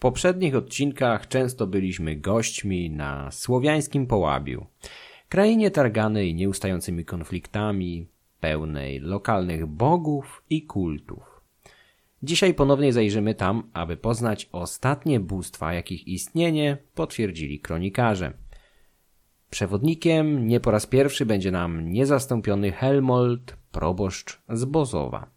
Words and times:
poprzednich 0.00 0.56
odcinkach 0.56 1.28
często 1.28 1.66
byliśmy 1.66 2.16
gośćmi 2.16 2.90
na 2.90 3.30
słowiańskim 3.30 4.06
Połabiu, 4.06 4.66
krainie 5.28 5.70
targanej 5.70 6.34
nieustającymi 6.34 7.04
konfliktami, 7.04 8.06
pełnej 8.40 9.00
lokalnych 9.00 9.66
bogów 9.66 10.42
i 10.50 10.62
kultów. 10.62 11.40
Dzisiaj 12.22 12.54
ponownie 12.54 12.92
zajrzymy 12.92 13.34
tam, 13.34 13.70
aby 13.72 13.96
poznać 13.96 14.48
ostatnie 14.52 15.20
bóstwa, 15.20 15.72
jakich 15.72 16.08
istnienie 16.08 16.78
potwierdzili 16.94 17.60
kronikarze. 17.60 18.32
Przewodnikiem 19.50 20.46
nie 20.46 20.60
po 20.60 20.70
raz 20.70 20.86
pierwszy 20.86 21.26
będzie 21.26 21.50
nam 21.50 21.92
niezastąpiony 21.92 22.72
Helmold, 22.72 23.56
proboszcz 23.72 24.42
z 24.48 24.64
Bozowa– 24.64 25.26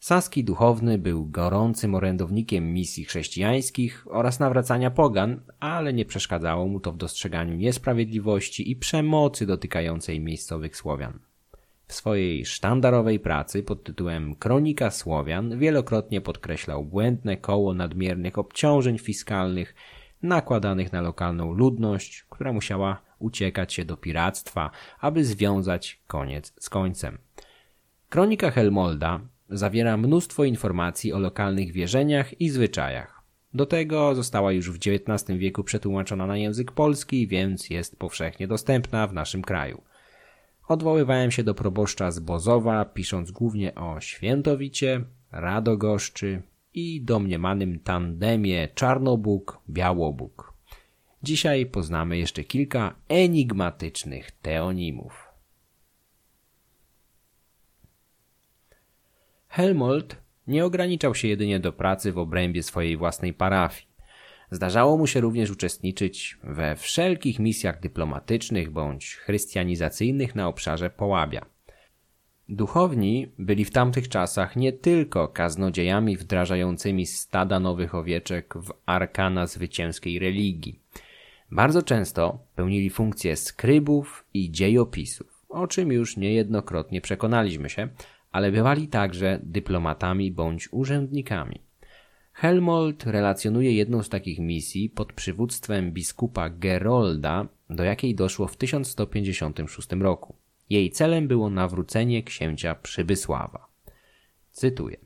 Saski 0.00 0.44
duchowny 0.44 0.98
był 0.98 1.26
gorącym 1.26 1.94
orędownikiem 1.94 2.72
misji 2.72 3.04
chrześcijańskich 3.04 4.06
oraz 4.10 4.40
nawracania 4.40 4.90
pogan, 4.90 5.40
ale 5.60 5.92
nie 5.92 6.04
przeszkadzało 6.04 6.68
mu 6.68 6.80
to 6.80 6.92
w 6.92 6.96
dostrzeganiu 6.96 7.56
niesprawiedliwości 7.56 8.70
i 8.70 8.76
przemocy 8.76 9.46
dotykającej 9.46 10.20
miejscowych 10.20 10.76
Słowian. 10.76 11.18
W 11.86 11.92
swojej 11.94 12.46
sztandarowej 12.46 13.20
pracy 13.20 13.62
pod 13.62 13.84
tytułem 13.84 14.34
Kronika 14.34 14.90
Słowian 14.90 15.58
wielokrotnie 15.58 16.20
podkreślał 16.20 16.84
błędne 16.84 17.36
koło 17.36 17.74
nadmiernych 17.74 18.38
obciążeń 18.38 18.98
fiskalnych 18.98 19.74
nakładanych 20.22 20.92
na 20.92 21.00
lokalną 21.00 21.52
ludność, 21.52 22.24
która 22.30 22.52
musiała 22.52 23.02
uciekać 23.18 23.72
się 23.72 23.84
do 23.84 23.96
piractwa, 23.96 24.70
aby 25.00 25.24
związać 25.24 26.00
koniec 26.06 26.54
z 26.58 26.70
końcem. 26.70 27.18
Kronika 28.08 28.50
Helmolda 28.50 29.20
zawiera 29.50 29.96
mnóstwo 29.96 30.44
informacji 30.44 31.12
o 31.12 31.18
lokalnych 31.18 31.72
wierzeniach 31.72 32.40
i 32.40 32.50
zwyczajach. 32.50 33.22
Do 33.54 33.66
tego 33.66 34.14
została 34.14 34.52
już 34.52 34.70
w 34.70 34.76
XIX 34.76 35.38
wieku 35.38 35.64
przetłumaczona 35.64 36.26
na 36.26 36.36
język 36.36 36.72
polski, 36.72 37.26
więc 37.26 37.70
jest 37.70 37.98
powszechnie 37.98 38.48
dostępna 38.48 39.06
w 39.06 39.12
naszym 39.12 39.42
kraju. 39.42 39.82
Odwoływałem 40.68 41.30
się 41.30 41.44
do 41.44 41.54
proboszcza 41.54 42.10
z 42.10 42.18
Bozowa, 42.18 42.84
pisząc 42.84 43.30
głównie 43.30 43.74
o 43.74 44.00
Świętowicie, 44.00 45.04
Radogoszczy 45.32 46.42
i 46.74 47.02
domniemanym 47.02 47.78
tandemie 47.78 48.68
Czarnobóg-Białobóg. 48.74 50.52
Dzisiaj 51.22 51.66
poznamy 51.66 52.18
jeszcze 52.18 52.44
kilka 52.44 52.94
enigmatycznych 53.08 54.30
teonimów. 54.30 55.29
Helmold 59.60 60.16
nie 60.46 60.64
ograniczał 60.64 61.14
się 61.14 61.28
jedynie 61.28 61.60
do 61.60 61.72
pracy 61.72 62.12
w 62.12 62.18
obrębie 62.18 62.62
swojej 62.62 62.96
własnej 62.96 63.34
parafii. 63.34 63.86
Zdarzało 64.50 64.98
mu 64.98 65.06
się 65.06 65.20
również 65.20 65.50
uczestniczyć 65.50 66.38
we 66.44 66.76
wszelkich 66.76 67.38
misjach 67.38 67.80
dyplomatycznych 67.80 68.70
bądź 68.70 69.14
chrystianizacyjnych 69.14 70.34
na 70.34 70.48
obszarze 70.48 70.90
Połabia. 70.90 71.46
Duchowni 72.48 73.32
byli 73.38 73.64
w 73.64 73.70
tamtych 73.70 74.08
czasach 74.08 74.56
nie 74.56 74.72
tylko 74.72 75.28
kaznodziejami 75.28 76.16
wdrażającymi 76.16 77.06
stada 77.06 77.60
nowych 77.60 77.94
owieczek 77.94 78.54
w 78.56 78.72
arkana 78.86 79.46
zwycięskiej 79.46 80.18
religii. 80.18 80.80
Bardzo 81.50 81.82
często 81.82 82.38
pełnili 82.54 82.90
funkcje 82.90 83.36
skrybów 83.36 84.24
i 84.34 84.50
dziejopisów, 84.50 85.44
o 85.48 85.66
czym 85.66 85.92
już 85.92 86.16
niejednokrotnie 86.16 87.00
przekonaliśmy 87.00 87.70
się, 87.70 87.88
ale 88.30 88.52
bywali 88.52 88.88
także 88.88 89.40
dyplomatami 89.42 90.32
bądź 90.32 90.68
urzędnikami. 90.72 91.60
Helmold 92.32 93.06
relacjonuje 93.06 93.72
jedną 93.72 94.02
z 94.02 94.08
takich 94.08 94.38
misji 94.38 94.90
pod 94.90 95.12
przywództwem 95.12 95.92
biskupa 95.92 96.50
Gerolda, 96.50 97.48
do 97.70 97.84
jakiej 97.84 98.14
doszło 98.14 98.46
w 98.46 98.56
1156 98.56 99.88
roku. 99.92 100.36
Jej 100.70 100.90
celem 100.90 101.28
było 101.28 101.50
nawrócenie 101.50 102.22
księcia 102.22 102.74
Przybysława. 102.74 103.66
Cytuję. 104.50 104.96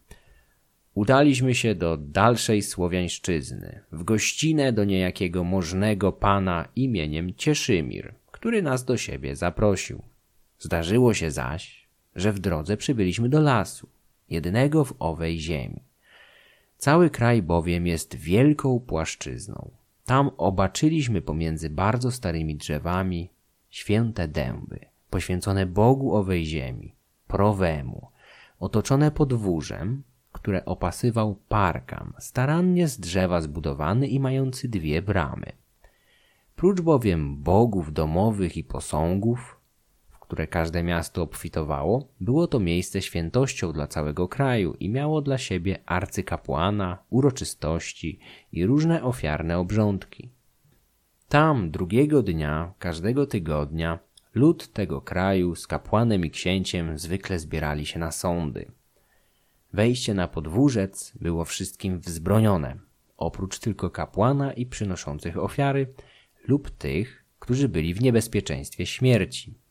Udaliśmy 0.94 1.54
się 1.54 1.74
do 1.74 1.96
dalszej 1.96 2.62
Słowiańszczyzny, 2.62 3.80
w 3.92 4.04
gościnę 4.04 4.72
do 4.72 4.84
niejakiego 4.84 5.44
możnego 5.44 6.12
pana 6.12 6.68
imieniem 6.76 7.34
Cieszymir, 7.34 8.14
który 8.30 8.62
nas 8.62 8.84
do 8.84 8.96
siebie 8.96 9.36
zaprosił. 9.36 10.02
Zdarzyło 10.58 11.14
się 11.14 11.30
zaś, 11.30 11.83
że 12.16 12.32
w 12.32 12.38
drodze 12.38 12.76
przybyliśmy 12.76 13.28
do 13.28 13.40
lasu, 13.40 13.88
jedynego 14.30 14.84
w 14.84 14.94
owej 14.98 15.40
ziemi. 15.40 15.82
Cały 16.78 17.10
kraj 17.10 17.42
bowiem 17.42 17.86
jest 17.86 18.14
wielką 18.14 18.80
płaszczyzną. 18.80 19.70
Tam 20.04 20.30
obaczyliśmy 20.36 21.22
pomiędzy 21.22 21.70
bardzo 21.70 22.12
starymi 22.12 22.56
drzewami 22.56 23.30
święte 23.70 24.28
dęby, 24.28 24.80
poświęcone 25.10 25.66
Bogu 25.66 26.16
owej 26.16 26.44
ziemi, 26.46 26.94
prowemu, 27.26 28.08
otoczone 28.60 29.10
podwórzem, 29.10 30.02
które 30.32 30.64
opasywał 30.64 31.36
parkan, 31.48 32.12
starannie 32.18 32.88
z 32.88 33.00
drzewa 33.00 33.40
zbudowany 33.40 34.08
i 34.08 34.20
mający 34.20 34.68
dwie 34.68 35.02
bramy. 35.02 35.52
Prócz 36.56 36.80
bowiem 36.80 37.36
bogów 37.36 37.92
domowych 37.92 38.56
i 38.56 38.64
posągów, 38.64 39.60
które 40.24 40.46
każde 40.46 40.82
miasto 40.82 41.22
obfitowało, 41.22 42.08
było 42.20 42.46
to 42.46 42.60
miejsce 42.60 43.02
świętością 43.02 43.72
dla 43.72 43.86
całego 43.86 44.28
kraju 44.28 44.74
i 44.80 44.88
miało 44.88 45.22
dla 45.22 45.38
siebie 45.38 45.78
arcykapłana, 45.86 46.98
uroczystości 47.10 48.18
i 48.52 48.66
różne 48.66 49.02
ofiarne 49.02 49.58
obrządki. 49.58 50.30
Tam 51.28 51.70
drugiego 51.70 52.22
dnia 52.22 52.72
każdego 52.78 53.26
tygodnia 53.26 53.98
lud 54.34 54.72
tego 54.72 55.00
kraju 55.00 55.54
z 55.54 55.66
kapłanem 55.66 56.24
i 56.24 56.30
księciem 56.30 56.98
zwykle 56.98 57.38
zbierali 57.38 57.86
się 57.86 57.98
na 57.98 58.10
sądy. 58.10 58.66
Wejście 59.72 60.14
na 60.14 60.28
podwórzec 60.28 61.12
było 61.20 61.44
wszystkim 61.44 61.98
wzbronione, 62.00 62.78
oprócz 63.16 63.58
tylko 63.58 63.90
kapłana 63.90 64.52
i 64.52 64.66
przynoszących 64.66 65.38
ofiary 65.38 65.94
lub 66.48 66.70
tych, 66.70 67.24
którzy 67.38 67.68
byli 67.68 67.94
w 67.94 68.02
niebezpieczeństwie 68.02 68.86
śmierci. 68.86 69.63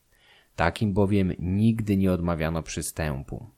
Takim 0.56 0.92
bowiem 0.92 1.32
nigdy 1.38 1.96
nie 1.96 2.12
odmawiano 2.12 2.62
przystępu. 2.62 3.50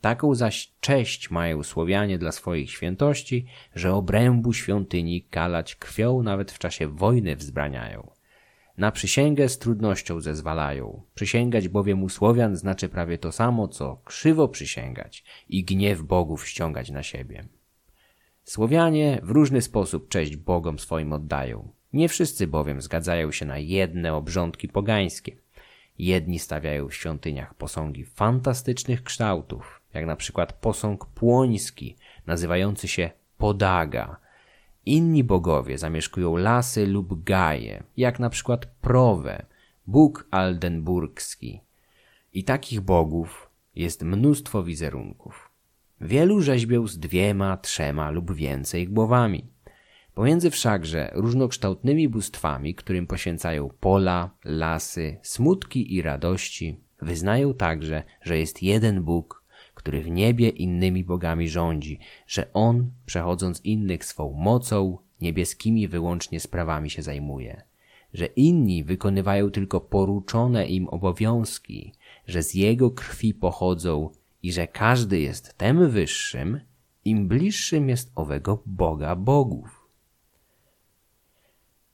Taką 0.00 0.34
zaś 0.34 0.72
cześć 0.80 1.30
mają 1.30 1.62
Słowianie 1.62 2.18
dla 2.18 2.32
swoich 2.32 2.70
świętości, 2.70 3.46
że 3.74 3.94
obrębu 3.94 4.52
świątyni 4.52 5.22
kalać 5.22 5.76
krwią 5.76 6.22
nawet 6.22 6.52
w 6.52 6.58
czasie 6.58 6.88
wojny 6.88 7.36
wzbraniają. 7.36 8.10
Na 8.78 8.92
przysięgę 8.92 9.48
z 9.48 9.58
trudnością 9.58 10.20
zezwalają. 10.20 11.02
Przysięgać 11.14 11.68
bowiem 11.68 12.02
u 12.02 12.08
Słowian 12.08 12.56
znaczy 12.56 12.88
prawie 12.88 13.18
to 13.18 13.32
samo, 13.32 13.68
co 13.68 14.00
krzywo 14.04 14.48
przysięgać 14.48 15.24
i 15.48 15.64
gniew 15.64 16.02
bogów 16.02 16.48
ściągać 16.48 16.90
na 16.90 17.02
siebie. 17.02 17.48
Słowianie 18.44 19.20
w 19.22 19.30
różny 19.30 19.62
sposób 19.62 20.08
cześć 20.08 20.36
bogom 20.36 20.78
swoim 20.78 21.12
oddają. 21.12 21.72
Nie 21.92 22.08
wszyscy 22.08 22.46
bowiem 22.46 22.80
zgadzają 22.80 23.32
się 23.32 23.46
na 23.46 23.58
jedne 23.58 24.14
obrządki 24.14 24.68
pogańskie. 24.68 25.36
Jedni 25.98 26.38
stawiają 26.38 26.88
w 26.88 26.94
świątyniach 26.94 27.54
posągi 27.54 28.04
fantastycznych 28.04 29.02
kształtów, 29.02 29.80
jak 29.94 30.06
na 30.06 30.16
przykład 30.16 30.52
posąg 30.52 31.06
płoński, 31.06 31.96
nazywający 32.26 32.88
się 32.88 33.10
Podaga. 33.38 34.16
Inni 34.86 35.24
bogowie 35.24 35.78
zamieszkują 35.78 36.36
lasy 36.36 36.86
lub 36.86 37.24
gaje, 37.24 37.82
jak 37.96 38.18
na 38.18 38.30
przykład 38.30 38.66
Prowę, 38.66 39.46
Bóg 39.86 40.28
Aldenburgski. 40.30 41.60
I 42.32 42.44
takich 42.44 42.80
bogów 42.80 43.50
jest 43.74 44.02
mnóstwo 44.02 44.62
wizerunków. 44.62 45.50
Wielu 46.00 46.40
rzeźbią 46.40 46.86
z 46.86 46.98
dwiema, 46.98 47.56
trzema 47.56 48.10
lub 48.10 48.32
więcej 48.32 48.88
głowami. 48.88 49.55
Pomiędzy 50.16 50.50
wszakże 50.50 51.10
różnokształtnymi 51.14 52.08
bóstwami, 52.08 52.74
którym 52.74 53.06
poświęcają 53.06 53.68
pola, 53.80 54.30
lasy, 54.44 55.18
smutki 55.22 55.94
i 55.94 56.02
radości, 56.02 56.80
wyznają 57.02 57.54
także, 57.54 58.02
że 58.22 58.38
jest 58.38 58.62
jeden 58.62 59.02
Bóg, 59.02 59.44
który 59.74 60.02
w 60.02 60.10
niebie 60.10 60.48
innymi 60.48 61.04
bogami 61.04 61.48
rządzi, 61.48 61.98
że 62.26 62.52
On, 62.52 62.90
przechodząc 63.06 63.60
innych 63.64 64.04
swą 64.04 64.32
mocą, 64.32 64.98
niebieskimi 65.20 65.88
wyłącznie 65.88 66.40
sprawami 66.40 66.90
się 66.90 67.02
zajmuje, 67.02 67.62
że 68.14 68.26
inni 68.26 68.84
wykonywają 68.84 69.50
tylko 69.50 69.80
poruczone 69.80 70.66
im 70.66 70.88
obowiązki, 70.88 71.92
że 72.26 72.42
z 72.42 72.54
Jego 72.54 72.90
krwi 72.90 73.34
pochodzą 73.34 74.10
i 74.42 74.52
że 74.52 74.66
każdy 74.66 75.20
jest 75.20 75.54
tem 75.58 75.90
wyższym, 75.90 76.60
im 77.04 77.28
bliższym 77.28 77.88
jest 77.88 78.12
owego 78.14 78.62
Boga 78.66 79.16
bogów. 79.16 79.85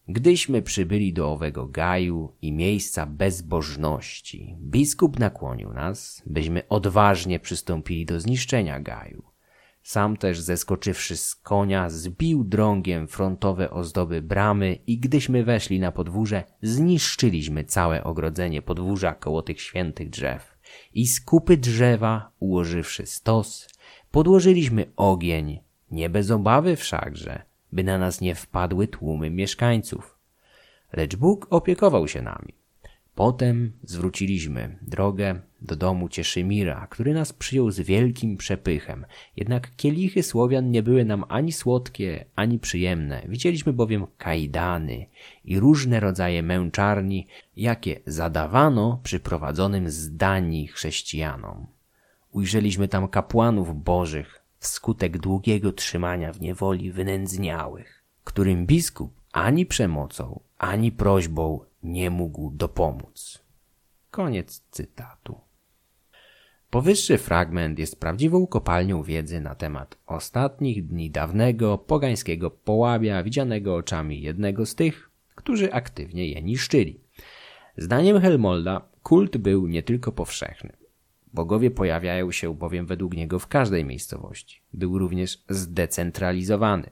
Gdyśmy 0.08 0.62
przybyli 0.62 1.12
do 1.12 1.32
owego 1.32 1.66
gaju 1.66 2.32
i 2.42 2.52
miejsca 2.52 3.06
bezbożności, 3.06 4.56
biskup 4.60 5.18
nakłonił 5.18 5.72
nas, 5.72 6.22
byśmy 6.26 6.68
odważnie 6.68 7.40
przystąpili 7.40 8.06
do 8.06 8.20
zniszczenia 8.20 8.80
gaju. 8.80 9.22
Sam 9.82 10.16
też 10.16 10.40
zeskoczywszy 10.40 11.16
z 11.16 11.34
konia, 11.34 11.90
zbił 11.90 12.44
drągiem 12.44 13.08
frontowe 13.08 13.70
ozdoby 13.70 14.22
bramy 14.22 14.78
i 14.86 14.98
gdyśmy 14.98 15.44
weszli 15.44 15.80
na 15.80 15.92
podwórze, 15.92 16.44
zniszczyliśmy 16.62 17.64
całe 17.64 18.04
ogrodzenie 18.04 18.62
podwórza 18.62 19.14
koło 19.14 19.42
tych 19.42 19.60
świętych 19.60 20.10
drzew. 20.10 20.58
I 20.94 21.06
z 21.06 21.20
kupy 21.20 21.56
drzewa, 21.56 22.30
ułożywszy 22.38 23.06
stos, 23.06 23.68
podłożyliśmy 24.10 24.92
ogień, 24.96 25.60
nie 25.90 26.10
bez 26.10 26.30
obawy 26.30 26.76
wszakże, 26.76 27.42
by 27.72 27.84
na 27.84 27.98
nas 27.98 28.20
nie 28.20 28.34
wpadły 28.34 28.88
tłumy 28.88 29.30
mieszkańców. 29.30 30.18
Lecz 30.92 31.16
Bóg 31.16 31.46
opiekował 31.50 32.08
się 32.08 32.22
nami. 32.22 32.54
Potem 33.14 33.72
zwróciliśmy 33.82 34.78
drogę 34.82 35.40
do 35.60 35.76
domu 35.76 36.08
Cieszymira, 36.08 36.86
który 36.90 37.14
nas 37.14 37.32
przyjął 37.32 37.70
z 37.70 37.80
wielkim 37.80 38.36
przepychem. 38.36 39.06
Jednak 39.36 39.76
kielichy 39.76 40.22
Słowian 40.22 40.70
nie 40.70 40.82
były 40.82 41.04
nam 41.04 41.24
ani 41.28 41.52
słodkie, 41.52 42.24
ani 42.36 42.58
przyjemne. 42.58 43.22
Widzieliśmy 43.28 43.72
bowiem 43.72 44.06
kajdany 44.18 45.06
i 45.44 45.60
różne 45.60 46.00
rodzaje 46.00 46.42
męczarni, 46.42 47.26
jakie 47.56 48.00
zadawano 48.06 49.00
przyprowadzonym 49.02 49.90
z 49.90 50.16
Danii 50.16 50.66
chrześcijanom. 50.66 51.66
Ujrzeliśmy 52.32 52.88
tam 52.88 53.08
kapłanów 53.08 53.82
bożych 53.82 54.41
wskutek 54.62 55.18
długiego 55.18 55.72
trzymania 55.72 56.32
w 56.32 56.40
niewoli 56.40 56.92
wynędzniałych, 56.92 58.04
którym 58.24 58.66
biskup 58.66 59.20
ani 59.32 59.66
przemocą, 59.66 60.40
ani 60.58 60.92
prośbą 60.92 61.60
nie 61.82 62.10
mógł 62.10 62.50
dopomóc. 62.50 63.44
Koniec 64.10 64.64
cytatu. 64.70 65.40
Powyższy 66.70 67.18
fragment 67.18 67.78
jest 67.78 68.00
prawdziwą 68.00 68.46
kopalnią 68.46 69.02
wiedzy 69.02 69.40
na 69.40 69.54
temat 69.54 69.98
ostatnich 70.06 70.86
dni 70.86 71.10
dawnego 71.10 71.78
pogańskiego 71.78 72.50
połabia 72.50 73.22
widzianego 73.22 73.74
oczami 73.74 74.22
jednego 74.22 74.66
z 74.66 74.74
tych, 74.74 75.10
którzy 75.34 75.72
aktywnie 75.72 76.28
je 76.28 76.42
niszczyli. 76.42 77.00
Zdaniem 77.76 78.20
Helmolda 78.20 78.88
kult 79.02 79.36
był 79.36 79.66
nie 79.66 79.82
tylko 79.82 80.12
powszechny. 80.12 80.81
Bogowie 81.34 81.70
pojawiają 81.70 82.32
się 82.32 82.54
bowiem 82.54 82.86
według 82.86 83.16
niego 83.16 83.38
w 83.38 83.46
każdej 83.46 83.84
miejscowości. 83.84 84.60
Był 84.72 84.98
również 84.98 85.44
zdecentralizowany. 85.48 86.90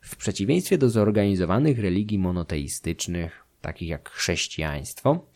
W 0.00 0.16
przeciwieństwie 0.16 0.78
do 0.78 0.90
zorganizowanych 0.90 1.78
religii 1.78 2.18
monoteistycznych, 2.18 3.46
takich 3.60 3.88
jak 3.88 4.10
chrześcijaństwo, 4.10 5.26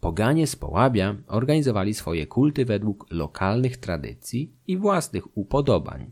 poganie 0.00 0.46
z 0.46 0.56
Połabia 0.56 1.16
organizowali 1.26 1.94
swoje 1.94 2.26
kulty 2.26 2.64
według 2.64 3.06
lokalnych 3.10 3.76
tradycji 3.76 4.52
i 4.66 4.76
własnych 4.76 5.38
upodobań. 5.38 6.10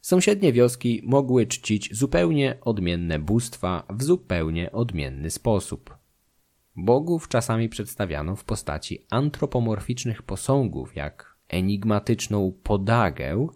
Sąsiednie 0.00 0.52
wioski 0.52 1.02
mogły 1.04 1.46
czcić 1.46 1.96
zupełnie 1.96 2.58
odmienne 2.60 3.18
bóstwa 3.18 3.86
w 3.90 4.02
zupełnie 4.02 4.72
odmienny 4.72 5.30
sposób. 5.30 6.03
Bogów 6.76 7.28
czasami 7.28 7.68
przedstawiano 7.68 8.36
w 8.36 8.44
postaci 8.44 9.06
antropomorficznych 9.10 10.22
posągów, 10.22 10.96
jak 10.96 11.36
enigmatyczną 11.48 12.52
podagę, 12.62 13.46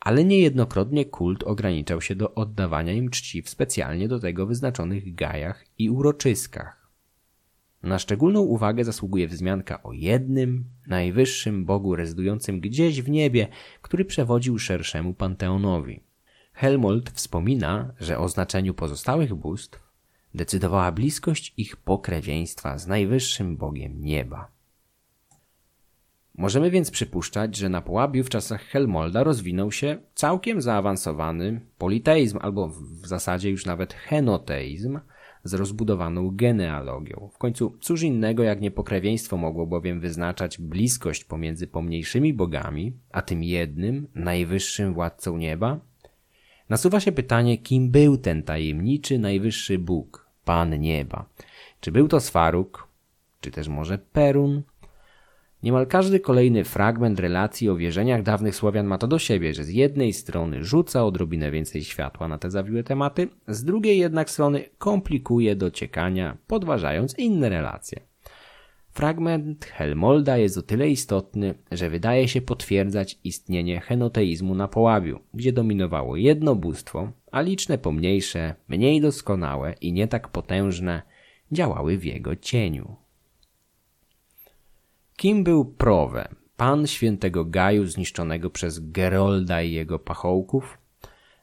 ale 0.00 0.24
niejednokrotnie 0.24 1.04
kult 1.04 1.44
ograniczał 1.44 2.00
się 2.00 2.14
do 2.14 2.34
oddawania 2.34 2.92
im 2.92 3.10
czci 3.10 3.42
w 3.42 3.48
specjalnie 3.48 4.08
do 4.08 4.18
tego 4.18 4.46
wyznaczonych 4.46 5.14
gajach 5.14 5.64
i 5.78 5.90
uroczyskach. 5.90 6.88
Na 7.82 7.98
szczególną 7.98 8.40
uwagę 8.40 8.84
zasługuje 8.84 9.28
wzmianka 9.28 9.82
o 9.82 9.92
jednym, 9.92 10.64
najwyższym 10.86 11.64
Bogu 11.64 11.96
rezydującym 11.96 12.60
gdzieś 12.60 13.02
w 13.02 13.10
niebie, 13.10 13.48
który 13.82 14.04
przewodził 14.04 14.58
szerszemu 14.58 15.14
panteonowi. 15.14 16.00
Helmold 16.52 17.10
wspomina, 17.10 17.94
że 18.00 18.18
o 18.18 18.28
znaczeniu 18.28 18.74
pozostałych 18.74 19.34
bóstw 19.34 19.81
decydowała 20.34 20.92
bliskość 20.92 21.54
ich 21.56 21.76
pokrewieństwa 21.76 22.78
z 22.78 22.86
najwyższym 22.86 23.56
Bogiem 23.56 24.00
nieba. 24.00 24.50
Możemy 26.34 26.70
więc 26.70 26.90
przypuszczać, 26.90 27.56
że 27.56 27.68
na 27.68 27.80
Połabiu 27.80 28.24
w 28.24 28.28
czasach 28.28 28.62
Helmolda 28.62 29.24
rozwinął 29.24 29.72
się 29.72 29.98
całkiem 30.14 30.60
zaawansowany 30.60 31.60
politeizm, 31.78 32.38
albo 32.40 32.68
w 32.68 33.06
zasadzie 33.06 33.50
już 33.50 33.66
nawet 33.66 33.94
henoteizm 33.94 34.98
z 35.44 35.54
rozbudowaną 35.54 36.30
genealogią. 36.36 37.30
W 37.34 37.38
końcu 37.38 37.78
cóż 37.80 38.02
innego 38.02 38.42
jak 38.42 38.60
niepokrewieństwo 38.60 39.36
mogło 39.36 39.66
bowiem 39.66 40.00
wyznaczać 40.00 40.58
bliskość 40.58 41.24
pomiędzy 41.24 41.66
pomniejszymi 41.66 42.34
bogami, 42.34 42.92
a 43.10 43.22
tym 43.22 43.42
jednym, 43.42 44.06
najwyższym 44.14 44.94
władcą 44.94 45.36
nieba? 45.36 45.80
Nasuwa 46.68 47.00
się 47.00 47.12
pytanie, 47.12 47.58
kim 47.58 47.90
był 47.90 48.16
ten 48.16 48.42
tajemniczy 48.42 49.18
najwyższy 49.18 49.78
Bóg, 49.78 50.21
Pan 50.44 50.80
Nieba. 50.80 51.24
Czy 51.80 51.92
był 51.92 52.08
to 52.08 52.20
Sfaruk, 52.20 52.88
czy 53.40 53.50
też 53.50 53.68
może 53.68 53.98
Perun, 53.98 54.62
Niemal 55.62 55.86
każdy 55.86 56.20
kolejny 56.20 56.64
fragment 56.64 57.20
relacji 57.20 57.68
o 57.68 57.76
wierzeniach 57.76 58.22
dawnych 58.22 58.56
Słowian 58.56 58.86
ma 58.86 58.98
to 58.98 59.08
do 59.08 59.18
siebie, 59.18 59.54
że 59.54 59.64
z 59.64 59.68
jednej 59.68 60.12
strony 60.12 60.64
rzuca 60.64 61.04
odrobinę 61.04 61.50
więcej 61.50 61.84
światła 61.84 62.28
na 62.28 62.38
te 62.38 62.50
zawiłe 62.50 62.82
tematy, 62.82 63.28
z 63.48 63.64
drugiej 63.64 63.98
jednak 63.98 64.30
strony 64.30 64.64
komplikuje 64.78 65.56
dociekania, 65.56 66.36
podważając 66.46 67.18
inne 67.18 67.48
relacje. 67.48 68.11
Fragment 68.92 69.64
Helmolda 69.64 70.38
jest 70.38 70.58
o 70.58 70.62
tyle 70.62 70.88
istotny, 70.88 71.54
że 71.70 71.90
wydaje 71.90 72.28
się 72.28 72.40
potwierdzać 72.40 73.18
istnienie 73.24 73.80
henoteizmu 73.80 74.54
na 74.54 74.68
Połabiu, 74.68 75.20
gdzie 75.34 75.52
dominowało 75.52 76.16
jedno 76.16 76.54
bóstwo, 76.54 77.12
a 77.30 77.40
liczne 77.40 77.78
pomniejsze, 77.78 78.54
mniej 78.68 79.00
doskonałe 79.00 79.74
i 79.80 79.92
nie 79.92 80.08
tak 80.08 80.28
potężne 80.28 81.02
działały 81.52 81.98
w 81.98 82.04
jego 82.04 82.36
cieniu. 82.36 82.96
Kim 85.16 85.44
był 85.44 85.64
Prowe, 85.64 86.28
pan 86.56 86.86
świętego 86.86 87.44
Gaju 87.44 87.86
zniszczonego 87.86 88.50
przez 88.50 88.90
Gerolda 88.90 89.62
i 89.62 89.72
jego 89.72 89.98
pachołków? 89.98 90.78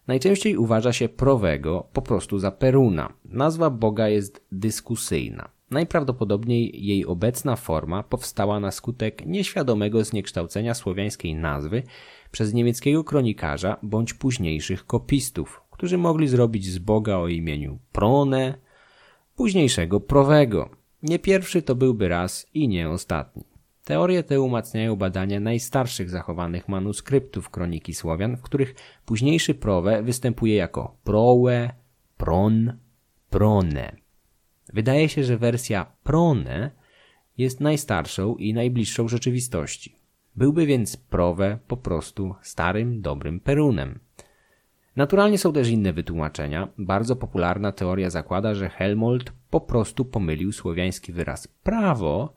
Najczęściej 0.07 0.57
uważa 0.57 0.94
się 0.94 1.10
Prowego 1.10 1.88
po 1.94 2.02
prostu 2.02 2.40
za 2.40 2.52
Peruna. 2.52 3.13
Nazwa 3.25 3.69
Boga 3.69 4.07
jest 4.07 4.45
dyskusyjna. 4.52 5.59
Najprawdopodobniej 5.71 6.86
jej 6.86 7.06
obecna 7.06 7.56
forma 7.56 8.04
powstała 8.04 8.60
na 8.60 8.71
skutek 8.71 9.25
nieświadomego 9.25 10.04
zniekształcenia 10.04 10.74
słowiańskiej 10.74 11.36
nazwy 11.36 11.83
przez 12.31 12.54
niemieckiego 12.54 13.04
kronikarza 13.04 13.77
bądź 13.83 14.13
późniejszych 14.13 14.86
kopistów, 14.86 15.61
którzy 15.71 15.97
mogli 15.97 16.28
zrobić 16.28 16.66
z 16.66 16.80
Boga 16.80 17.18
o 17.18 17.28
imieniu 17.28 17.80
Prone, 17.92 18.54
późniejszego 19.35 19.99
Prowego. 19.99 20.69
Nie 21.04 21.19
pierwszy 21.19 21.61
to 21.61 21.76
byłby 21.76 22.07
raz 22.07 22.47
i 22.54 22.68
nie 22.68 22.90
ostatni. 22.90 23.44
Teorie 23.83 24.23
te 24.23 24.42
umacniają 24.42 24.95
badania 24.95 25.40
najstarszych 25.40 26.09
zachowanych 26.09 26.68
manuskryptów 26.69 27.49
kroniki 27.49 27.94
Słowian, 27.94 28.38
w 28.38 28.42
których 28.42 28.76
późniejszy 29.06 29.54
prowe 29.56 30.04
występuje 30.04 30.56
jako 30.56 30.97
prowe, 31.04 31.73
pron, 32.18 32.78
prone. 33.30 34.08
Wydaje 34.73 35.09
się, 35.09 35.23
że 35.23 35.38
wersja 35.38 35.85
prone 36.04 36.71
jest 37.38 37.59
najstarszą 37.59 38.35
i 38.35 38.54
najbliższą 38.54 39.07
rzeczywistości. 39.07 39.95
Byłby 40.35 40.66
więc 40.66 40.97
prowe 40.97 41.59
po 41.68 41.78
prostu 41.78 42.35
starym, 42.42 43.02
dobrym 43.02 43.40
Perunem. 43.40 43.99
Naturalnie 44.95 45.38
są 45.38 45.54
też 45.54 45.69
inne 45.69 45.94
wytłumaczenia. 45.94 46.68
Bardzo 46.78 47.16
popularna 47.16 47.71
teoria 47.71 48.09
zakłada, 48.09 48.56
że 48.56 48.69
Helmold 48.69 49.31
po 49.49 49.61
prostu 49.61 50.06
pomylił 50.06 50.52
słowiański 50.52 51.14
wyraz 51.14 51.47
prawo 51.47 52.33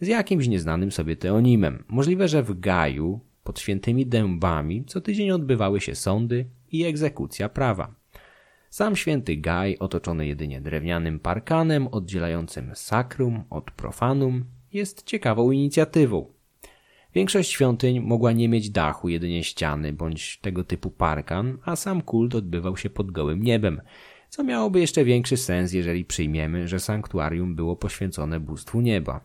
z 0.00 0.06
jakimś 0.06 0.48
nieznanym 0.48 0.92
sobie 0.92 1.16
teonimem. 1.16 1.84
Możliwe, 1.88 2.28
że 2.28 2.42
w 2.42 2.60
Gaju, 2.60 3.20
pod 3.44 3.60
świętymi 3.60 4.06
dębami, 4.06 4.84
co 4.84 5.00
tydzień 5.00 5.30
odbywały 5.30 5.80
się 5.80 5.94
sądy 5.94 6.46
i 6.72 6.84
egzekucja 6.84 7.48
prawa. 7.48 7.94
Sam 8.76 8.96
święty 8.96 9.36
Gaj, 9.36 9.78
otoczony 9.78 10.26
jedynie 10.26 10.60
drewnianym 10.60 11.20
parkanem 11.20 11.88
oddzielającym 11.88 12.70
sakrum 12.74 13.44
od 13.50 13.70
profanum, 13.70 14.44
jest 14.72 15.02
ciekawą 15.02 15.50
inicjatywą. 15.50 16.32
Większość 17.14 17.50
świątyń 17.50 18.00
mogła 18.00 18.32
nie 18.32 18.48
mieć 18.48 18.70
dachu, 18.70 19.08
jedynie 19.08 19.44
ściany 19.44 19.92
bądź 19.92 20.38
tego 20.38 20.64
typu 20.64 20.90
parkan, 20.90 21.58
a 21.64 21.76
sam 21.76 22.02
kult 22.02 22.34
odbywał 22.34 22.76
się 22.76 22.90
pod 22.90 23.10
gołym 23.10 23.42
niebem, 23.42 23.80
co 24.28 24.44
miałoby 24.44 24.80
jeszcze 24.80 25.04
większy 25.04 25.36
sens, 25.36 25.72
jeżeli 25.72 26.04
przyjmiemy, 26.04 26.68
że 26.68 26.80
sanktuarium 26.80 27.54
było 27.54 27.76
poświęcone 27.76 28.40
bóstwu 28.40 28.80
nieba. 28.80 29.20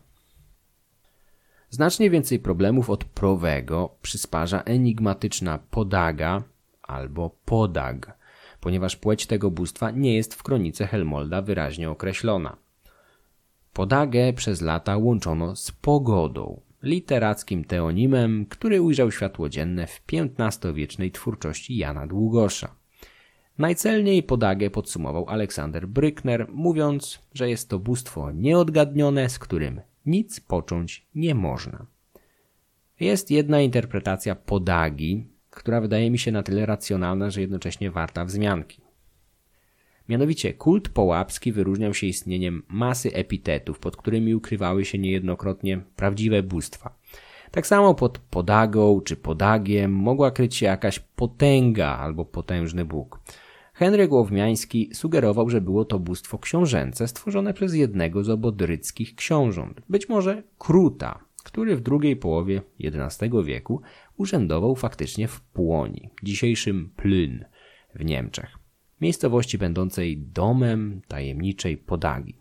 Znacznie 1.70 2.10
więcej 2.10 2.40
problemów 2.40 2.90
od 2.90 3.04
Prowego 3.04 3.96
przysparza 4.02 4.62
enigmatyczna 4.62 5.60
Podaga 5.72 6.44
albo 6.82 7.30
Podag, 7.46 8.21
ponieważ 8.62 8.96
płeć 8.96 9.26
tego 9.26 9.52
bóstwa 9.52 9.92
nie 9.92 10.16
jest 10.16 10.34
w 10.34 10.44
kronice 10.44 10.88
Helmolda 10.88 11.42
wyraźnie 11.42 11.90
określona. 11.90 12.58
Podagę 13.74 14.34
przez 14.34 14.62
lata 14.62 14.98
łączono 14.98 15.56
z 15.56 15.72
pogodą. 15.72 16.62
literackim 16.84 17.64
teonimem, 17.64 18.46
który 18.46 18.82
ujrzał 18.82 19.12
światło 19.12 19.50
dzienne 19.50 19.88
w 19.88 20.02
XV-wiecznej 20.14 21.12
twórczości 21.12 21.78
Jana 21.78 22.08
Długosza. 22.08 22.76
Najcelniej 23.58 24.24
podagę 24.24 24.70
podsumował 24.70 25.30
Aleksander 25.30 25.88
Brykner, 25.88 26.48
mówiąc, 26.50 27.20
że 27.34 27.50
jest 27.50 27.70
to 27.70 27.80
bóstwo 27.80 28.32
nieodgadnione, 28.32 29.30
z 29.30 29.40
którym 29.40 29.82
nic 30.06 30.40
począć 30.40 31.06
nie 31.16 31.36
można. 31.36 31.86
Jest 33.00 33.32
jedna 33.32 33.62
interpretacja 33.62 34.36
podagi, 34.36 35.26
która 35.52 35.82
wydaje 35.82 36.12
mi 36.12 36.20
się 36.20 36.32
na 36.32 36.44
tyle 36.44 36.66
racjonalna, 36.66 37.30
że 37.30 37.42
jednocześnie 37.42 37.92
warta 37.92 38.26
wzmianki. 38.26 38.82
Mianowicie 40.10 40.54
kult 40.54 40.90
połapski 40.90 41.52
wyróżniał 41.52 41.94
się 41.94 42.08
istnieniem 42.08 42.64
masy 42.68 43.14
epitetów, 43.14 43.80
pod 43.80 43.98
którymi 43.98 44.36
ukrywały 44.36 44.86
się 44.86 44.98
niejednokrotnie 44.98 45.82
prawdziwe 45.96 46.44
bóstwa. 46.44 46.96
Tak 47.52 47.68
samo 47.68 47.94
pod 47.96 48.20
podagą 48.20 49.02
czy 49.02 49.16
podagiem 49.16 49.92
mogła 49.92 50.32
kryć 50.32 50.56
się 50.56 50.66
jakaś 50.66 51.00
potęga 51.00 51.88
albo 51.88 52.26
potężny 52.26 52.86
Bóg. 52.86 53.20
Henryk 53.74 54.12
Łowmiański 54.12 54.90
sugerował, 54.94 55.50
że 55.50 55.62
było 55.62 55.86
to 55.86 56.00
bóstwo 56.00 56.40
książęce 56.40 57.08
stworzone 57.08 57.54
przez 57.54 57.74
jednego 57.74 58.24
z 58.24 58.30
obodryckich 58.30 59.16
książąt, 59.16 59.82
być 59.90 60.10
może 60.10 60.44
Kruta, 60.58 61.20
który 61.44 61.76
w 61.76 61.82
drugiej 61.82 62.16
połowie 62.16 62.62
XI 62.84 63.26
wieku 63.44 63.82
urzędował 64.22 64.76
faktycznie 64.76 65.28
w 65.28 65.42
Płoni, 65.42 66.10
dzisiejszym 66.24 66.92
Plyn 66.96 67.46
w 67.96 68.06
Niemczech, 68.06 68.58
miejscowości 69.02 69.58
będącej 69.58 70.18
domem 70.18 71.02
tajemniczej 71.08 71.78
Podagi. 71.78 72.36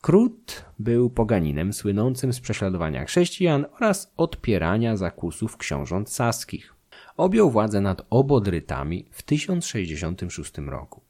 Krut 0.00 0.64
był 0.78 1.10
poganinem 1.10 1.72
słynącym 1.72 2.32
z 2.32 2.40
prześladowania 2.40 3.04
chrześcijan 3.04 3.66
oraz 3.80 4.12
odpierania 4.16 4.96
zakusów 4.96 5.56
książąt 5.56 6.10
saskich. 6.10 6.74
Objął 7.16 7.50
władzę 7.50 7.80
nad 7.80 8.06
Obodrytami 8.10 9.08
w 9.10 9.22
1066 9.22 10.58
roku 10.58 11.00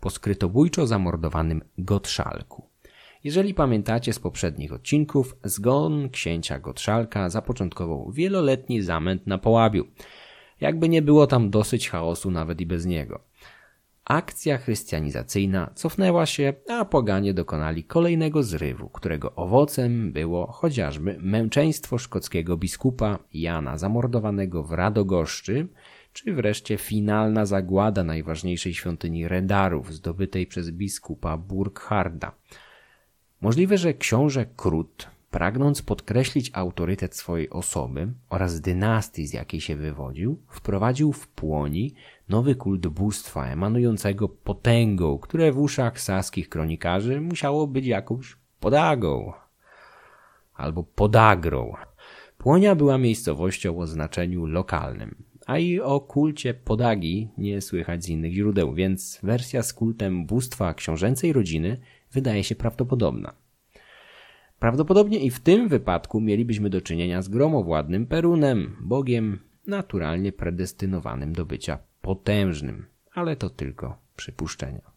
po 0.00 0.10
skrytobójczo 0.10 0.86
zamordowanym 0.86 1.62
Gotszalku. 1.78 2.68
Jeżeli 3.26 3.54
pamiętacie 3.54 4.12
z 4.12 4.18
poprzednich 4.18 4.72
odcinków, 4.72 5.36
zgon 5.44 6.10
księcia 6.10 6.58
Gotszalka 6.58 7.30
zapoczątkował 7.30 8.10
wieloletni 8.12 8.82
zamęt 8.82 9.26
na 9.26 9.38
Połabiu. 9.38 9.86
Jakby 10.60 10.88
nie 10.88 11.02
było 11.02 11.26
tam 11.26 11.50
dosyć 11.50 11.90
chaosu 11.90 12.30
nawet 12.30 12.60
i 12.60 12.66
bez 12.66 12.86
niego. 12.86 13.20
Akcja 14.04 14.58
chrystianizacyjna 14.58 15.70
cofnęła 15.74 16.26
się, 16.26 16.52
a 16.68 16.84
poganie 16.84 17.34
dokonali 17.34 17.84
kolejnego 17.84 18.42
zrywu, 18.42 18.88
którego 18.88 19.34
owocem 19.34 20.12
było 20.12 20.46
chociażby 20.46 21.16
męczeństwo 21.20 21.98
szkockiego 21.98 22.56
biskupa 22.56 23.18
Jana 23.32 23.78
zamordowanego 23.78 24.62
w 24.62 24.72
Radogoszczy, 24.72 25.68
czy 26.12 26.34
wreszcie 26.34 26.76
finalna 26.76 27.46
zagłada 27.46 28.04
najważniejszej 28.04 28.74
świątyni 28.74 29.28
Redarów 29.28 29.94
zdobytej 29.94 30.46
przez 30.46 30.70
biskupa 30.70 31.36
Burkharda. 31.36 32.32
Możliwe, 33.40 33.78
że 33.78 33.94
książę 33.94 34.46
Krut, 34.56 35.10
pragnąc 35.30 35.82
podkreślić 35.82 36.50
autorytet 36.54 37.16
swojej 37.16 37.50
osoby 37.50 38.08
oraz 38.30 38.60
dynastii, 38.60 39.26
z 39.26 39.32
jakiej 39.32 39.60
się 39.60 39.76
wywodził, 39.76 40.42
wprowadził 40.48 41.12
w 41.12 41.28
płoni 41.28 41.94
nowy 42.28 42.54
kult 42.54 42.86
bóstwa 42.86 43.46
emanującego 43.46 44.28
potęgą, 44.28 45.18
które 45.18 45.52
w 45.52 45.58
uszach 45.58 46.00
saskich 46.00 46.48
kronikarzy 46.48 47.20
musiało 47.20 47.66
być 47.66 47.86
jakąś 47.86 48.36
podagą 48.60 49.32
albo 50.54 50.82
podagrą. 50.82 51.72
Płonia 52.38 52.74
była 52.74 52.98
miejscowością 52.98 53.78
o 53.78 53.86
znaczeniu 53.86 54.46
lokalnym, 54.46 55.24
a 55.46 55.58
i 55.58 55.80
o 55.80 56.00
kulcie 56.00 56.54
podagi 56.54 57.28
nie 57.38 57.60
słychać 57.60 58.04
z 58.04 58.08
innych 58.08 58.32
źródeł, 58.32 58.74
więc 58.74 59.20
wersja 59.22 59.62
z 59.62 59.72
kultem 59.72 60.26
bóstwa 60.26 60.74
książęcej 60.74 61.32
rodziny 61.32 61.80
wydaje 62.16 62.44
się 62.44 62.54
prawdopodobna. 62.54 63.34
Prawdopodobnie 64.58 65.18
i 65.18 65.30
w 65.30 65.40
tym 65.40 65.68
wypadku 65.68 66.20
mielibyśmy 66.20 66.70
do 66.70 66.80
czynienia 66.80 67.22
z 67.22 67.28
gromowładnym 67.28 68.06
Perunem, 68.06 68.76
bogiem 68.80 69.38
naturalnie 69.66 70.32
predestynowanym 70.32 71.32
do 71.32 71.44
bycia 71.46 71.78
potężnym, 72.02 72.86
ale 73.12 73.36
to 73.36 73.50
tylko 73.50 73.98
przypuszczenia. 74.16 74.90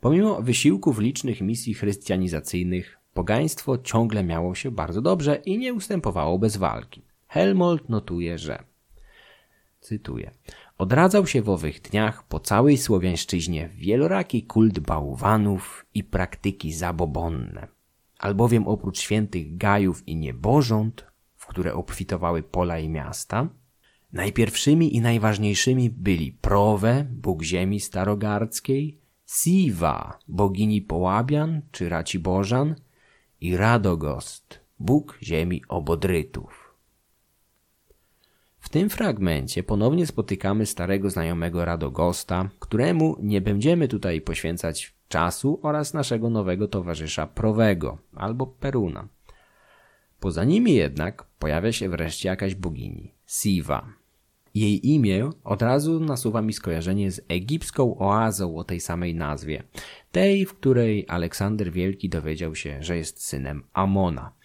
Pomimo 0.00 0.42
wysiłków 0.42 0.98
licznych 0.98 1.40
misji 1.40 1.74
chrystianizacyjnych, 1.74 2.98
pogaństwo 3.14 3.78
ciągle 3.78 4.24
miało 4.24 4.54
się 4.54 4.70
bardzo 4.70 5.02
dobrze 5.02 5.34
i 5.34 5.58
nie 5.58 5.74
ustępowało 5.74 6.38
bez 6.38 6.56
walki. 6.56 7.02
Helmold 7.28 7.88
notuje, 7.88 8.38
że 8.38 8.64
cytuję 9.80 10.30
Odradzał 10.78 11.26
się 11.26 11.42
w 11.42 11.48
owych 11.48 11.80
dniach 11.80 12.26
po 12.28 12.40
całej 12.40 12.78
Słowiańszczyźnie 12.78 13.68
wieloraki 13.68 14.42
kult 14.42 14.78
bałwanów 14.78 15.86
i 15.94 16.04
praktyki 16.04 16.72
zabobonne. 16.72 17.68
Albowiem 18.18 18.68
oprócz 18.68 19.00
świętych 19.00 19.56
gajów 19.56 20.08
i 20.08 20.16
niebożąt, 20.16 21.06
w 21.36 21.46
które 21.46 21.74
obfitowały 21.74 22.42
pola 22.42 22.78
i 22.78 22.88
miasta, 22.88 23.48
najpierwszymi 24.12 24.96
i 24.96 25.00
najważniejszymi 25.00 25.90
byli 25.90 26.32
Prowe, 26.32 27.06
bóg 27.10 27.42
ziemi 27.42 27.80
starogardzkiej, 27.80 28.98
Siwa, 29.26 30.18
bogini 30.28 30.82
Połabian 30.82 31.62
czy 31.70 31.88
Racibożan 31.88 32.74
i 33.40 33.56
Radogost, 33.56 34.60
bóg 34.78 35.18
ziemi 35.22 35.62
Obodrytów. 35.68 36.63
W 38.64 38.68
tym 38.68 38.90
fragmencie 38.90 39.62
ponownie 39.62 40.06
spotykamy 40.06 40.66
starego 40.66 41.10
znajomego 41.10 41.64
Radogosta, 41.64 42.48
któremu 42.58 43.16
nie 43.22 43.40
będziemy 43.40 43.88
tutaj 43.88 44.20
poświęcać 44.20 44.94
czasu 45.08 45.60
oraz 45.62 45.94
naszego 45.94 46.30
nowego 46.30 46.68
towarzysza 46.68 47.26
Prowego 47.26 47.98
albo 48.16 48.46
Peruna. 48.46 49.08
Poza 50.20 50.44
nimi 50.44 50.74
jednak 50.74 51.26
pojawia 51.38 51.72
się 51.72 51.88
wreszcie 51.88 52.28
jakaś 52.28 52.54
bogini, 52.54 53.14
Siwa. 53.26 53.88
Jej 54.54 54.88
imię 54.88 55.30
od 55.44 55.62
razu 55.62 56.00
nasuwa 56.00 56.42
mi 56.42 56.52
skojarzenie 56.52 57.10
z 57.10 57.20
egipską 57.28 57.98
oazą 57.98 58.56
o 58.56 58.64
tej 58.64 58.80
samej 58.80 59.14
nazwie, 59.14 59.62
tej, 60.12 60.46
w 60.46 60.54
której 60.54 61.04
Aleksander 61.08 61.72
Wielki 61.72 62.08
dowiedział 62.08 62.54
się, 62.54 62.82
że 62.82 62.96
jest 62.96 63.24
synem 63.24 63.62
Amona– 63.72 64.32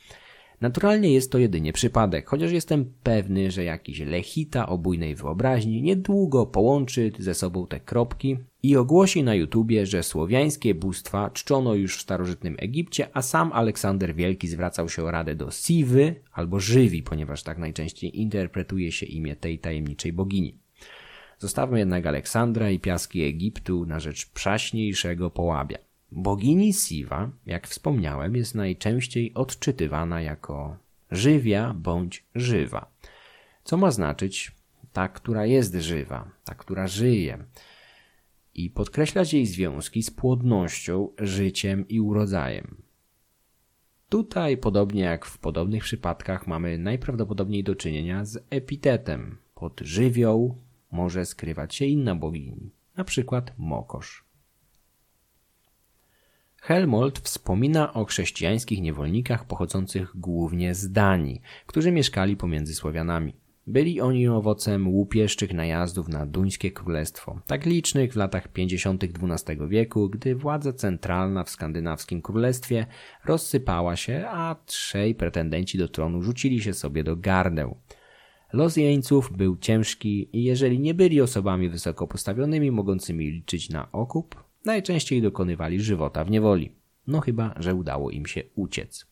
Naturalnie 0.61 1.13
jest 1.13 1.31
to 1.31 1.37
jedynie 1.37 1.73
przypadek, 1.73 2.27
chociaż 2.27 2.51
jestem 2.51 2.93
pewny, 3.03 3.51
że 3.51 3.63
jakiś 3.63 3.99
lechita 3.99 4.69
o 4.69 4.77
bujnej 4.77 5.15
wyobraźni 5.15 5.81
niedługo 5.81 6.45
połączy 6.45 7.11
ze 7.19 7.33
sobą 7.33 7.67
te 7.67 7.79
kropki 7.79 8.37
i 8.63 8.75
ogłosi 8.75 9.23
na 9.23 9.35
YouTubie, 9.35 9.85
że 9.85 10.03
słowiańskie 10.03 10.75
bóstwa 10.75 11.29
czczono 11.29 11.73
już 11.75 11.97
w 11.97 12.01
starożytnym 12.01 12.55
Egipcie, 12.59 13.07
a 13.13 13.21
sam 13.21 13.51
Aleksander 13.53 14.15
Wielki 14.15 14.47
zwracał 14.47 14.89
się 14.89 15.03
o 15.03 15.11
radę 15.11 15.35
do 15.35 15.51
Siwy 15.51 16.15
albo 16.31 16.59
Żywi, 16.59 17.03
ponieważ 17.03 17.43
tak 17.43 17.57
najczęściej 17.57 18.19
interpretuje 18.19 18.91
się 18.91 19.05
imię 19.05 19.35
tej 19.35 19.59
tajemniczej 19.59 20.13
bogini. 20.13 20.57
Zostawmy 21.37 21.79
jednak 21.79 22.05
Aleksandra 22.05 22.69
i 22.69 22.79
piaski 22.79 23.23
Egiptu 23.23 23.85
na 23.85 23.99
rzecz 23.99 24.29
przaśniejszego 24.29 25.29
połabia. 25.29 25.88
Bogini 26.11 26.73
Siwa, 26.73 27.31
jak 27.45 27.67
wspomniałem, 27.67 28.35
jest 28.35 28.55
najczęściej 28.55 29.33
odczytywana 29.33 30.21
jako 30.21 30.77
żywia 31.11 31.73
bądź 31.73 32.25
żywa, 32.35 32.91
co 33.63 33.77
ma 33.77 33.91
znaczyć 33.91 34.51
ta, 34.93 35.07
która 35.07 35.45
jest 35.45 35.75
żywa, 35.75 36.31
ta, 36.43 36.55
która 36.55 36.87
żyje 36.87 37.45
i 38.55 38.69
podkreślać 38.69 39.33
jej 39.33 39.45
związki 39.45 40.03
z 40.03 40.11
płodnością, 40.11 41.09
życiem 41.17 41.87
i 41.87 41.99
urodzajem. 41.99 42.81
Tutaj, 44.09 44.57
podobnie 44.57 45.01
jak 45.01 45.25
w 45.25 45.37
podobnych 45.37 45.83
przypadkach, 45.83 46.47
mamy 46.47 46.77
najprawdopodobniej 46.77 47.63
do 47.63 47.75
czynienia 47.75 48.25
z 48.25 48.45
epitetem. 48.49 49.37
Pod 49.55 49.79
żywioł 49.79 50.55
może 50.91 51.25
skrywać 51.25 51.75
się 51.75 51.85
inna 51.85 52.15
bogini, 52.15 52.71
na 52.97 53.03
przykład 53.03 53.53
mokosz. 53.57 54.28
Helmold 56.61 57.19
wspomina 57.19 57.93
o 57.93 58.05
chrześcijańskich 58.05 58.81
niewolnikach 58.81 59.45
pochodzących 59.45 60.11
głównie 60.15 60.75
z 60.75 60.91
Danii, 60.91 61.41
którzy 61.65 61.91
mieszkali 61.91 62.37
pomiędzy 62.37 62.75
Słowianami. 62.75 63.33
Byli 63.67 64.01
oni 64.01 64.27
owocem 64.27 64.87
łupieszczych 64.87 65.53
najazdów 65.53 66.07
na 66.07 66.25
duńskie 66.25 66.71
królestwo, 66.71 67.41
tak 67.47 67.65
licznych 67.65 68.13
w 68.13 68.15
latach 68.15 68.47
50. 68.47 69.03
XII 69.03 69.57
wieku, 69.67 70.09
gdy 70.09 70.35
władza 70.35 70.73
centralna 70.73 71.43
w 71.43 71.49
skandynawskim 71.49 72.21
królestwie 72.21 72.85
rozsypała 73.25 73.95
się, 73.95 74.25
a 74.27 74.55
trzej 74.65 75.15
pretendenci 75.15 75.77
do 75.77 75.87
tronu 75.87 76.21
rzucili 76.21 76.61
się 76.61 76.73
sobie 76.73 77.03
do 77.03 77.15
gardeł. 77.15 77.77
Los 78.53 78.77
jeńców 78.77 79.31
był 79.37 79.57
ciężki 79.57 80.29
i 80.33 80.43
jeżeli 80.43 80.79
nie 80.79 80.93
byli 80.93 81.21
osobami 81.21 81.69
wysoko 81.69 82.07
postawionymi 82.07 82.71
mogącymi 82.71 83.31
liczyć 83.31 83.69
na 83.69 83.91
okup, 83.91 84.48
najczęściej 84.65 85.21
dokonywali 85.21 85.81
żywota 85.81 86.25
w 86.25 86.31
niewoli. 86.31 86.71
No 87.07 87.19
chyba, 87.19 87.53
że 87.57 87.75
udało 87.75 88.11
im 88.11 88.25
się 88.25 88.43
uciec. 88.55 89.05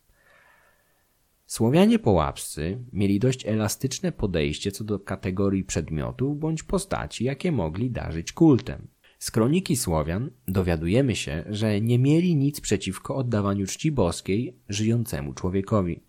Słowianie 1.46 1.98
połapscy 1.98 2.78
mieli 2.92 3.18
dość 3.18 3.46
elastyczne 3.46 4.12
podejście 4.12 4.72
co 4.72 4.84
do 4.84 4.98
kategorii 4.98 5.64
przedmiotów 5.64 6.38
bądź 6.38 6.62
postaci, 6.62 7.24
jakie 7.24 7.52
mogli 7.52 7.90
darzyć 7.90 8.32
kultem. 8.32 8.88
Z 9.18 9.30
kroniki 9.30 9.76
Słowian 9.76 10.30
dowiadujemy 10.48 11.16
się, 11.16 11.44
że 11.48 11.80
nie 11.80 11.98
mieli 11.98 12.36
nic 12.36 12.60
przeciwko 12.60 13.16
oddawaniu 13.16 13.66
czci 13.66 13.92
boskiej 13.92 14.56
żyjącemu 14.68 15.34
człowiekowi. 15.34 16.00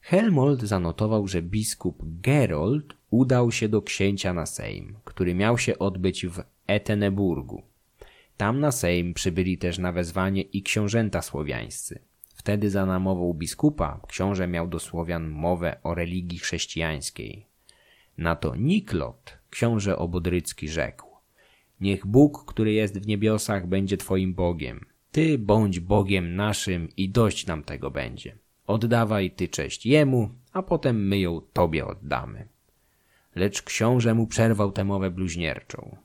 Helmold 0.00 0.62
zanotował, 0.62 1.28
że 1.28 1.42
biskup 1.42 2.02
Gerold 2.02 2.94
udał 3.10 3.52
się 3.52 3.68
do 3.68 3.82
księcia 3.82 4.34
na 4.34 4.46
Sejm, 4.46 4.96
który 5.04 5.34
miał 5.34 5.58
się 5.58 5.78
odbyć 5.78 6.26
w 6.26 6.42
Eteneburgu. 6.66 7.62
Tam 8.36 8.60
na 8.60 8.72
Sejm 8.72 9.14
przybyli 9.14 9.58
też 9.58 9.78
na 9.78 9.92
wezwanie 9.92 10.42
i 10.42 10.62
książęta 10.62 11.22
słowiańscy. 11.22 11.98
Wtedy 12.34 12.70
za 12.70 12.86
namową 12.86 13.34
biskupa 13.34 14.00
książę 14.08 14.48
miał 14.48 14.68
do 14.68 14.78
Słowian 14.78 15.28
mowę 15.28 15.76
o 15.82 15.94
religii 15.94 16.38
chrześcijańskiej. 16.38 17.46
Na 18.18 18.36
to 18.36 18.56
Niklot, 18.56 19.38
książę 19.50 19.98
obodrycki, 19.98 20.68
rzekł 20.68 21.12
Niech 21.80 22.06
Bóg, 22.06 22.44
który 22.46 22.72
jest 22.72 22.98
w 22.98 23.06
niebiosach, 23.06 23.66
będzie 23.66 23.96
Twoim 23.96 24.34
Bogiem. 24.34 24.86
Ty 25.12 25.38
bądź 25.38 25.80
Bogiem 25.80 26.36
naszym 26.36 26.88
i 26.96 27.08
dość 27.08 27.46
nam 27.46 27.62
tego 27.62 27.90
będzie. 27.90 28.36
Oddawaj 28.66 29.30
Ty 29.30 29.48
cześć 29.48 29.86
Jemu, 29.86 30.30
a 30.52 30.62
potem 30.62 31.08
my 31.08 31.18
ją 31.18 31.40
Tobie 31.52 31.86
oddamy. 31.86 32.48
Lecz 33.34 33.62
książę 33.62 34.14
mu 34.14 34.26
przerwał 34.26 34.72
tę 34.72 34.84
mowę 34.84 35.10
bluźnierczą. 35.10 35.96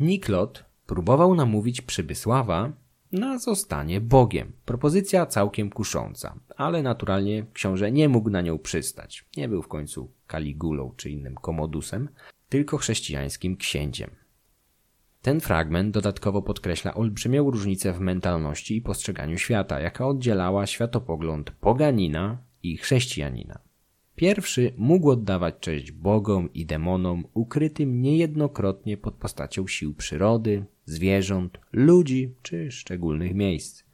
Niklot 0.00 0.64
próbował 0.92 1.34
namówić 1.34 1.80
Przybysława 1.80 2.72
na 3.12 3.38
zostanie 3.38 4.00
Bogiem. 4.00 4.52
Propozycja 4.64 5.26
całkiem 5.26 5.70
kusząca, 5.70 6.34
ale 6.56 6.82
naturalnie 6.82 7.46
książę 7.52 7.92
nie 7.92 8.08
mógł 8.08 8.30
na 8.30 8.40
nią 8.40 8.58
przystać. 8.58 9.24
Nie 9.36 9.48
był 9.48 9.62
w 9.62 9.68
końcu 9.68 10.10
Kaligulą 10.26 10.92
czy 10.96 11.10
innym 11.10 11.34
Komodusem, 11.34 12.08
tylko 12.48 12.76
chrześcijańskim 12.76 13.56
księciem. 13.56 14.10
Ten 15.22 15.40
fragment 15.40 15.94
dodatkowo 15.94 16.42
podkreśla 16.42 16.94
olbrzymią 16.94 17.50
różnicę 17.50 17.92
w 17.92 18.00
mentalności 18.00 18.76
i 18.76 18.82
postrzeganiu 18.82 19.38
świata, 19.38 19.80
jaka 19.80 20.06
oddzielała 20.06 20.66
światopogląd 20.66 21.50
poganina 21.50 22.38
i 22.62 22.76
chrześcijanina. 22.76 23.58
Pierwszy 24.16 24.72
mógł 24.76 25.10
oddawać 25.10 25.54
cześć 25.60 25.92
bogom 25.92 26.52
i 26.52 26.66
demonom 26.66 27.24
ukrytym 27.34 28.02
niejednokrotnie 28.02 28.96
pod 28.96 29.14
postacią 29.14 29.66
sił 29.66 29.94
przyrody, 29.94 30.64
zwierząt, 30.84 31.58
ludzi 31.72 32.34
czy 32.42 32.70
szczególnych 32.70 33.34
miejsc. 33.34 33.84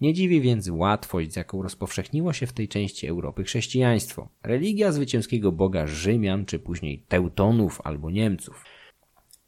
Nie 0.00 0.14
dziwi 0.14 0.40
więc 0.40 0.68
łatwość, 0.68 1.32
z 1.32 1.36
jaką 1.36 1.62
rozpowszechniło 1.62 2.32
się 2.32 2.46
w 2.46 2.52
tej 2.52 2.68
części 2.68 3.06
Europy 3.06 3.44
chrześcijaństwo. 3.44 4.28
Religia 4.42 4.92
zwycięskiego 4.92 5.52
boga 5.52 5.86
Rzymian, 5.86 6.46
czy 6.46 6.58
później 6.58 7.04
Teutonów 7.08 7.80
albo 7.84 8.10
Niemców– 8.10 8.64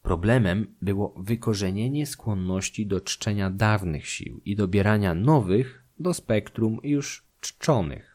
Problemem 0.01 0.75
było 0.81 1.13
wykorzenienie 1.17 2.05
skłonności 2.05 2.87
do 2.87 3.01
czczenia 3.01 3.49
dawnych 3.49 4.07
sił 4.07 4.41
i 4.45 4.55
dobierania 4.55 5.13
nowych 5.13 5.83
do 5.99 6.13
spektrum 6.13 6.79
już 6.83 7.25
czczonych. 7.41 8.08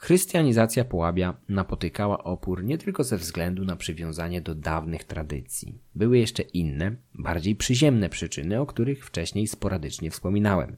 Chrystianizacja 0.00 0.84
Połabia 0.84 1.34
napotykała 1.48 2.24
opór 2.24 2.64
nie 2.64 2.78
tylko 2.78 3.04
ze 3.04 3.16
względu 3.16 3.64
na 3.64 3.76
przywiązanie 3.76 4.40
do 4.40 4.54
dawnych 4.54 5.04
tradycji. 5.04 5.78
Były 5.94 6.18
jeszcze 6.18 6.42
inne, 6.42 6.96
bardziej 7.14 7.56
przyziemne 7.56 8.08
przyczyny, 8.08 8.60
o 8.60 8.66
których 8.66 9.06
wcześniej 9.06 9.46
sporadycznie 9.46 10.10
wspominałem. 10.10 10.76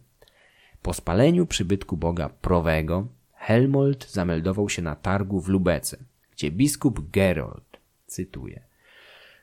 Po 0.82 0.94
spaleniu 0.94 1.46
przybytku 1.46 1.96
Boga 1.96 2.28
Prowego, 2.28 3.06
Helmold 3.34 4.10
zameldował 4.10 4.68
się 4.68 4.82
na 4.82 4.96
targu 4.96 5.40
w 5.40 5.48
Lubece, 5.48 5.96
gdzie 6.32 6.50
biskup 6.50 7.10
Gerold, 7.10 7.80
cytuję, 8.06 8.60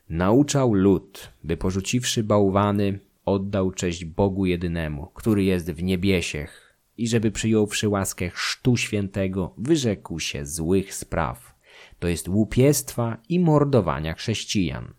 Nauczał 0.10 0.74
lud, 0.74 1.29
by 1.43 1.57
porzuciwszy 1.57 2.23
bałwany, 2.23 2.99
oddał 3.25 3.71
cześć 3.71 4.06
Bogu 4.06 4.45
jedynemu, 4.45 5.06
który 5.13 5.43
jest 5.43 5.71
w 5.71 5.84
niebiesiech 5.84 6.66
i 6.97 7.07
żeby 7.07 7.31
przyjąwszy 7.31 7.89
łaskę 7.89 8.29
chrztu 8.29 8.77
świętego, 8.77 9.53
wyrzekł 9.57 10.19
się 10.19 10.45
złych 10.45 10.93
spraw, 10.93 11.55
to 11.99 12.07
jest 12.07 12.27
łupiestwa 12.27 13.17
i 13.29 13.39
mordowania 13.39 14.13
chrześcijan. 14.13 14.93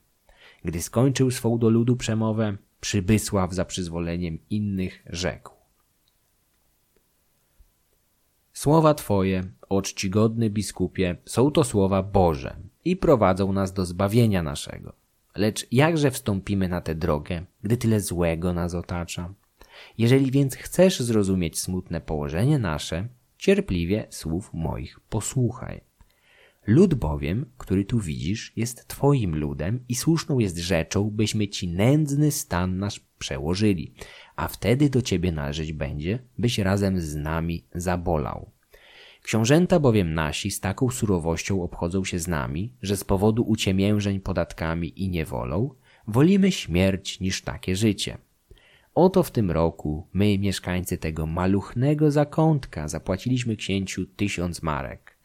Gdy 0.64 0.82
skończył 0.82 1.30
swą 1.30 1.58
do 1.58 1.70
ludu 1.70 1.96
przemowę, 1.96 2.56
Przybysław 2.80 3.54
za 3.54 3.64
przyzwoleniem 3.64 4.38
innych 4.50 5.02
rzekł. 5.06 5.54
Słowa 8.52 8.94
Twoje, 8.94 9.44
o 9.68 9.82
czcigodny 9.82 10.50
biskupie, 10.50 11.16
są 11.24 11.50
to 11.50 11.64
słowa 11.64 12.02
Boże 12.02 12.56
i 12.84 12.96
prowadzą 12.96 13.52
nas 13.52 13.72
do 13.72 13.86
zbawienia 13.86 14.42
naszego. 14.42 14.92
Lecz 15.36 15.66
jakże 15.72 16.10
wstąpimy 16.10 16.68
na 16.68 16.80
tę 16.80 16.94
drogę, 16.94 17.44
gdy 17.62 17.76
tyle 17.76 18.00
złego 18.00 18.52
nas 18.52 18.74
otacza? 18.74 19.34
Jeżeli 19.98 20.30
więc 20.30 20.56
chcesz 20.56 21.00
zrozumieć 21.00 21.60
smutne 21.60 22.00
położenie 22.00 22.58
nasze, 22.58 23.08
cierpliwie 23.38 24.06
słów 24.10 24.50
moich 24.52 25.00
posłuchaj. 25.00 25.80
Lud 26.66 26.94
bowiem, 26.94 27.46
który 27.58 27.84
tu 27.84 28.00
widzisz, 28.00 28.52
jest 28.56 28.88
Twoim 28.88 29.36
ludem 29.36 29.84
i 29.88 29.94
słuszną 29.94 30.38
jest 30.38 30.58
rzeczą, 30.58 31.10
byśmy 31.10 31.48
Ci 31.48 31.68
nędzny 31.68 32.30
stan 32.30 32.78
nasz 32.78 33.00
przełożyli, 33.18 33.94
a 34.36 34.48
wtedy 34.48 34.90
do 34.90 35.02
Ciebie 35.02 35.32
należeć 35.32 35.72
będzie, 35.72 36.18
byś 36.38 36.58
razem 36.58 37.00
z 37.00 37.16
nami 37.16 37.64
zabolał. 37.74 38.50
Książęta 39.22 39.80
bowiem 39.80 40.14
nasi 40.14 40.50
z 40.50 40.60
taką 40.60 40.90
surowością 40.90 41.62
obchodzą 41.62 42.04
się 42.04 42.18
z 42.18 42.28
nami, 42.28 42.72
że 42.82 42.96
z 42.96 43.04
powodu 43.04 43.42
uciemiężeń 43.42 44.20
podatkami 44.20 45.02
i 45.02 45.08
niewolą 45.08 45.74
wolimy 46.06 46.52
śmierć 46.52 47.20
niż 47.20 47.42
takie 47.42 47.76
życie. 47.76 48.18
Oto 49.00 49.22
w 49.22 49.30
tym 49.30 49.50
roku 49.50 50.06
my, 50.12 50.38
mieszkańcy 50.38 50.98
tego 50.98 51.26
maluchnego 51.26 52.10
zakątka, 52.10 52.88
zapłaciliśmy 52.88 53.56
księciu 53.56 54.06
tysiąc 54.06 54.62
marek. 54.62 55.16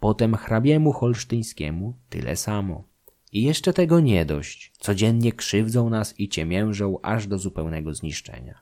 Potem 0.00 0.34
hrabiemu 0.34 0.92
holsztyńskiemu 0.92 1.94
tyle 2.08 2.36
samo. 2.36 2.84
I 3.32 3.42
jeszcze 3.42 3.72
tego 3.72 4.00
nie 4.00 4.24
dość. 4.24 4.72
Codziennie 4.78 5.32
krzywdzą 5.32 5.90
nas 5.90 6.20
i 6.20 6.28
ciemiężą 6.28 6.98
aż 7.02 7.26
do 7.26 7.38
zupełnego 7.38 7.94
zniszczenia. 7.94 8.60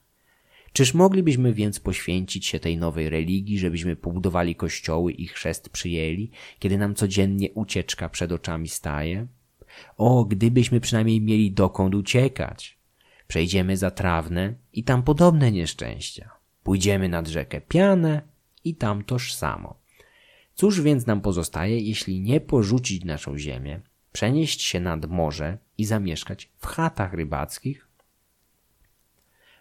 Czyż 0.72 0.94
moglibyśmy 0.94 1.52
więc 1.52 1.80
poświęcić 1.80 2.46
się 2.46 2.60
tej 2.60 2.76
nowej 2.76 3.10
religii, 3.10 3.58
żebyśmy 3.58 3.96
pobudowali 3.96 4.54
kościoły 4.54 5.12
i 5.12 5.26
chrzest 5.26 5.68
przyjęli, 5.68 6.30
kiedy 6.58 6.78
nam 6.78 6.94
codziennie 6.94 7.50
ucieczka 7.50 8.08
przed 8.08 8.32
oczami 8.32 8.68
staje? 8.68 9.26
O, 9.96 10.24
gdybyśmy 10.24 10.80
przynajmniej 10.80 11.20
mieli 11.20 11.52
dokąd 11.52 11.94
uciekać! 11.94 12.81
Przejdziemy 13.28 13.76
za 13.76 13.90
trawne 13.90 14.54
i 14.72 14.84
tam 14.84 15.02
podobne 15.02 15.52
nieszczęścia. 15.52 16.30
Pójdziemy 16.62 17.08
nad 17.08 17.28
rzekę 17.28 17.60
Pianę 17.60 18.22
i 18.64 18.74
tam 18.74 19.04
toż 19.04 19.34
samo. 19.34 19.82
Cóż 20.54 20.80
więc 20.80 21.06
nam 21.06 21.20
pozostaje, 21.20 21.80
jeśli 21.80 22.20
nie 22.20 22.40
porzucić 22.40 23.04
naszą 23.04 23.38
ziemię, 23.38 23.80
przenieść 24.12 24.62
się 24.62 24.80
nad 24.80 25.10
morze 25.10 25.58
i 25.78 25.84
zamieszkać 25.84 26.50
w 26.58 26.66
chatach 26.66 27.12
rybackich? 27.12 27.88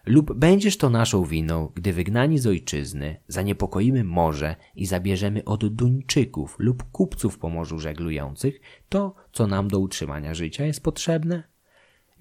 Lub 0.06 0.34
będziesz 0.34 0.76
to 0.76 0.90
naszą 0.90 1.24
winą, 1.24 1.72
gdy 1.74 1.92
wygnani 1.92 2.38
z 2.38 2.46
ojczyzny 2.46 3.16
zaniepokoimy 3.28 4.04
morze 4.04 4.56
i 4.74 4.86
zabierzemy 4.86 5.44
od 5.44 5.74
Duńczyków 5.74 6.56
lub 6.58 6.90
kupców 6.90 7.38
po 7.38 7.48
morzu 7.48 7.78
żeglujących 7.78 8.60
to, 8.88 9.14
co 9.32 9.46
nam 9.46 9.68
do 9.68 9.78
utrzymania 9.78 10.34
życia 10.34 10.66
jest 10.66 10.82
potrzebne? 10.82 11.51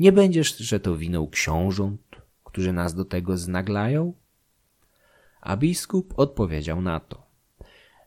Nie 0.01 0.11
będziesz, 0.11 0.57
że 0.57 0.79
to 0.79 0.97
winą 0.97 1.29
książąt, 1.29 2.01
którzy 2.43 2.73
nas 2.73 2.95
do 2.95 3.05
tego 3.05 3.37
znaglają? 3.37 4.13
A 5.41 5.57
biskup 5.57 6.13
odpowiedział 6.17 6.81
na 6.81 6.99
to, 6.99 7.23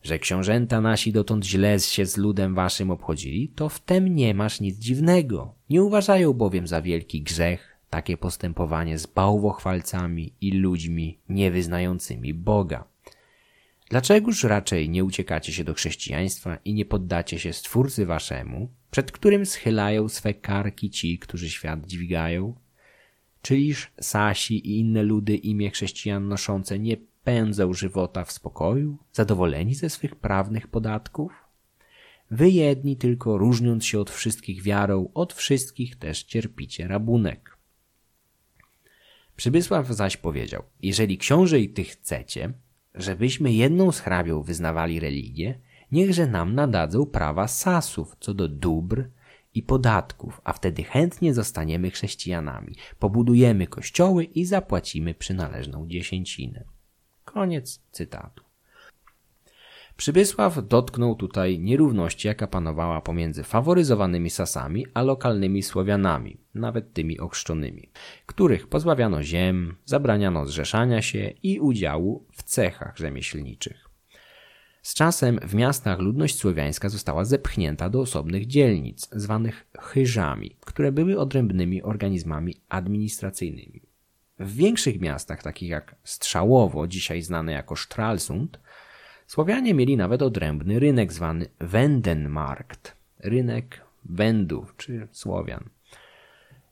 że 0.02 0.18
książęta 0.18 0.80
nasi 0.80 1.12
dotąd 1.12 1.44
źle 1.44 1.80
się 1.80 2.06
z 2.06 2.16
ludem 2.16 2.54
waszym 2.54 2.90
obchodzili, 2.90 3.48
to 3.48 3.68
w 3.68 3.80
tem 3.80 4.14
nie 4.14 4.34
masz 4.34 4.60
nic 4.60 4.78
dziwnego. 4.78 5.54
Nie 5.70 5.82
uważają 5.82 6.32
bowiem 6.32 6.66
za 6.66 6.82
wielki 6.82 7.22
grzech, 7.22 7.76
takie 7.90 8.16
postępowanie 8.16 8.98
z 8.98 9.06
bałwochwalcami 9.06 10.32
i 10.40 10.52
ludźmi 10.52 11.18
niewyznającymi 11.28 12.34
Boga. 12.34 12.84
Dlaczegoż 13.90 14.44
raczej 14.44 14.90
nie 14.90 15.04
uciekacie 15.04 15.52
się 15.52 15.64
do 15.64 15.74
chrześcijaństwa 15.74 16.58
i 16.64 16.74
nie 16.74 16.84
poddacie 16.84 17.38
się 17.38 17.52
Stwórcy 17.52 18.06
waszemu, 18.06 18.68
przed 18.94 19.12
którym 19.12 19.46
schylają 19.46 20.08
swe 20.08 20.34
karki 20.34 20.90
ci, 20.90 21.18
którzy 21.18 21.50
świat 21.50 21.86
dźwigają? 21.86 22.54
Czyliż 23.42 23.92
Sasi 24.00 24.54
i 24.54 24.80
inne 24.80 25.02
ludy 25.02 25.36
imię 25.36 25.70
chrześcijan 25.70 26.28
noszące 26.28 26.78
nie 26.78 26.96
pędzą 27.24 27.72
żywota 27.72 28.24
w 28.24 28.32
spokoju, 28.32 28.98
zadowoleni 29.12 29.74
ze 29.74 29.90
swych 29.90 30.16
prawnych 30.16 30.68
podatków? 30.68 31.32
Wy 32.30 32.50
jedni 32.50 32.96
tylko 32.96 33.38
różniąc 33.38 33.84
się 33.84 34.00
od 34.00 34.10
wszystkich 34.10 34.62
wiarą, 34.62 35.10
od 35.14 35.32
wszystkich 35.32 35.96
też 35.96 36.22
cierpicie 36.22 36.88
rabunek. 36.88 37.56
Przybysław 39.36 39.88
zaś 39.88 40.16
powiedział, 40.16 40.62
jeżeli 40.82 41.18
książę 41.18 41.60
i 41.60 41.68
ty 41.68 41.84
chcecie, 41.84 42.52
żebyśmy 42.94 43.52
jedną 43.52 43.92
z 43.92 44.00
hrabią 44.00 44.42
wyznawali 44.42 45.00
religię, 45.00 45.60
niechże 45.94 46.26
nam 46.26 46.54
nadadzą 46.54 47.06
prawa 47.06 47.48
sasów 47.48 48.16
co 48.20 48.34
do 48.34 48.48
dóbr 48.48 49.04
i 49.54 49.62
podatków, 49.62 50.40
a 50.44 50.52
wtedy 50.52 50.82
chętnie 50.82 51.34
zostaniemy 51.34 51.90
chrześcijanami, 51.90 52.74
pobudujemy 52.98 53.66
kościoły 53.66 54.24
i 54.24 54.44
zapłacimy 54.44 55.14
przynależną 55.14 55.88
dziesięcinę. 55.88 56.64
Koniec 57.24 57.80
cytatu. 57.90 58.44
Przybysław 59.96 60.68
dotknął 60.68 61.14
tutaj 61.14 61.58
nierówności, 61.58 62.28
jaka 62.28 62.46
panowała 62.46 63.00
pomiędzy 63.00 63.44
faworyzowanymi 63.44 64.30
Sasami 64.30 64.86
a 64.94 65.02
lokalnymi 65.02 65.62
Słowianami, 65.62 66.36
nawet 66.54 66.92
tymi 66.92 67.18
ochrzczonymi, 67.18 67.90
których 68.26 68.66
pozbawiano 68.66 69.22
ziem, 69.22 69.76
zabraniano 69.84 70.46
zrzeszania 70.46 71.02
się 71.02 71.32
i 71.42 71.60
udziału 71.60 72.26
w 72.32 72.42
cechach 72.42 72.96
rzemieślniczych. 72.96 73.83
Z 74.84 74.94
czasem 74.94 75.38
w 75.42 75.54
miastach 75.54 75.98
ludność 75.98 76.38
słowiańska 76.38 76.88
została 76.88 77.24
zepchnięta 77.24 77.88
do 77.90 78.00
osobnych 78.00 78.46
dzielnic, 78.46 79.08
zwanych 79.12 79.66
chyżami, 79.80 80.56
które 80.60 80.92
były 80.92 81.18
odrębnymi 81.18 81.82
organizmami 81.82 82.54
administracyjnymi. 82.68 83.82
W 84.38 84.56
większych 84.56 85.00
miastach, 85.00 85.42
takich 85.42 85.68
jak 85.68 85.96
Strzałowo, 86.04 86.86
dzisiaj 86.86 87.22
znane 87.22 87.52
jako 87.52 87.76
Stralsund, 87.76 88.58
Słowianie 89.26 89.74
mieli 89.74 89.96
nawet 89.96 90.22
odrębny 90.22 90.78
rynek 90.78 91.12
zwany 91.12 91.46
Wendenmarkt, 91.60 92.96
rynek 93.18 93.80
Wendów 94.04 94.74
czy 94.76 95.08
Słowian. 95.12 95.68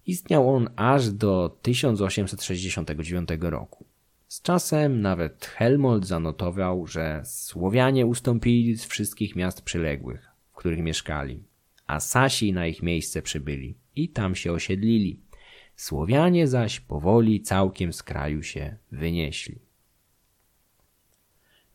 Istniał 0.07 0.55
on 0.55 0.68
aż 0.77 1.11
do 1.11 1.59
1869 1.62 3.29
roku. 3.40 3.85
Z 4.32 4.42
czasem 4.42 5.00
nawet 5.00 5.46
Helmold 5.46 6.06
zanotował, 6.06 6.86
że 6.86 7.22
Słowianie 7.24 8.06
ustąpili 8.06 8.76
z 8.76 8.84
wszystkich 8.84 9.36
miast 9.36 9.62
przyległych, 9.62 10.30
w 10.52 10.56
których 10.56 10.82
mieszkali, 10.82 11.44
a 11.86 12.00
Sasi 12.00 12.52
na 12.52 12.66
ich 12.66 12.82
miejsce 12.82 13.22
przybyli 13.22 13.78
i 13.96 14.08
tam 14.08 14.34
się 14.34 14.52
osiedlili. 14.52 15.20
Słowianie 15.76 16.48
zaś 16.48 16.80
powoli 16.80 17.40
całkiem 17.40 17.92
z 17.92 18.02
kraju 18.02 18.42
się 18.42 18.76
wynieśli. 18.92 19.58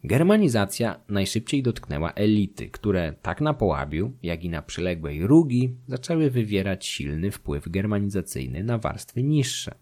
Germanizacja 0.04 1.00
najszybciej 1.10 1.64
dotknęła 1.64 2.14
elity, 2.14 2.70
które 2.70 3.14
tak 3.22 3.42
na 3.42 3.54
Połabiu, 3.54 4.14
jak 4.24 4.44
i 4.44 4.50
na 4.50 4.62
przyległej 4.62 5.28
Rugi 5.28 5.76
zaczęły 5.88 6.30
wywierać 6.30 6.86
silny 6.86 7.32
wpływ 7.32 7.70
germanizacyjny 7.70 8.64
na 8.64 8.78
warstwy 8.78 9.24
niższe. 9.24 9.76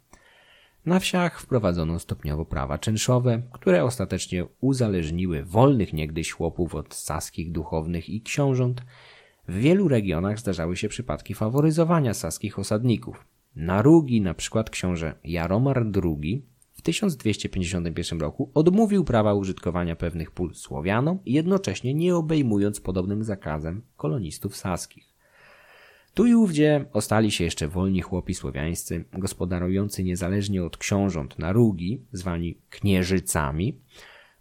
Na 0.85 0.99
wsiach 0.99 1.41
wprowadzono 1.41 1.99
stopniowo 1.99 2.45
prawa 2.45 2.77
czynszowe, 2.77 3.41
które 3.51 3.83
ostatecznie 3.83 4.45
uzależniły 4.61 5.43
wolnych 5.43 5.93
niegdyś 5.93 6.31
chłopów 6.31 6.75
od 6.75 6.93
saskich 6.93 7.51
duchownych 7.51 8.09
i 8.09 8.21
książąt. 8.21 8.81
W 9.47 9.57
wielu 9.57 9.87
regionach 9.87 10.39
zdarzały 10.39 10.77
się 10.77 10.89
przypadki 10.89 11.33
faworyzowania 11.33 12.13
saskich 12.13 12.59
osadników. 12.59 13.25
Na 13.55 13.81
Rugi 13.81 14.21
na 14.21 14.33
przykład 14.33 14.69
książę 14.69 15.15
Jaromar 15.23 15.85
II 16.03 16.45
1251 16.83 18.19
roku 18.19 18.51
odmówił 18.53 19.03
prawa 19.03 19.33
użytkowania 19.33 19.95
pewnych 19.95 20.31
pól 20.31 20.53
Słowianom, 20.53 21.19
jednocześnie 21.25 21.93
nie 21.93 22.15
obejmując 22.15 22.79
podobnym 22.79 23.23
zakazem 23.23 23.81
kolonistów 23.97 24.55
saskich. 24.55 25.14
Tu 26.15 26.25
i 26.25 26.35
ówdzie 26.35 26.85
ostali 26.93 27.31
się 27.31 27.43
jeszcze 27.43 27.67
wolni 27.67 28.01
chłopi 28.01 28.33
słowiańscy, 28.33 29.05
gospodarujący 29.13 30.03
niezależnie 30.03 30.63
od 30.63 30.77
książąt 30.77 31.39
na 31.39 31.51
rugi, 31.51 32.01
zwani 32.11 32.57
knieżycami, 32.69 33.79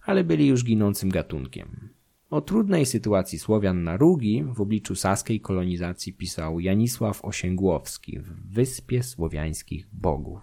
ale 0.05 0.25
byli 0.25 0.47
już 0.47 0.65
ginącym 0.65 1.11
gatunkiem. 1.11 1.89
O 2.31 2.41
trudnej 2.41 2.87
sytuacji 2.87 3.39
Słowian 3.39 3.85
na 3.85 3.97
Rugi 3.97 4.45
w 4.45 4.61
obliczu 4.61 4.95
saskiej 4.95 5.41
kolonizacji 5.41 6.13
pisał 6.13 6.61
Janisław 6.61 7.25
Osięgłowski 7.25 8.19
w 8.19 8.53
Wyspie 8.53 9.03
Słowiańskich 9.03 9.87
Bogów. 9.93 10.41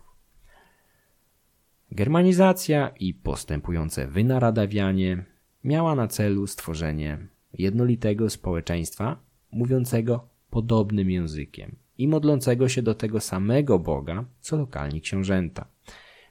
Germanizacja 1.92 2.92
i 3.00 3.14
postępujące 3.14 4.08
wynaradawianie 4.08 5.26
miała 5.64 5.96
na 5.96 6.08
celu 6.08 6.48
stworzenie 6.48 7.28
jednolitego 7.54 8.30
społeczeństwa 8.30 9.20
mówiącego 9.52 10.31
podobnym 10.52 11.10
językiem 11.10 11.76
i 11.98 12.08
modlącego 12.08 12.70
się 12.70 12.82
do 12.82 12.96
tego 12.96 13.20
samego 13.20 13.80
Boga, 13.80 14.26
co 14.42 14.58
lokalni 14.58 15.02
książęta. 15.02 15.66